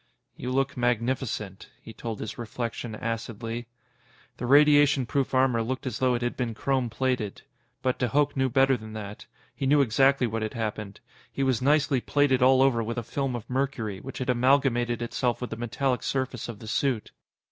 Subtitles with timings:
[0.35, 3.67] "You look magnificent," he told his reflection acidly.
[4.37, 7.43] The radiation proof armor looked as though it had been chrome plated.
[7.83, 9.27] But de Hooch knew better than that.
[9.55, 11.01] He knew exactly what had happened.
[11.31, 15.39] He was nicely plated all over with a film of mercury, which had amalgamated itself
[15.39, 17.11] with the metallic surface of the suit.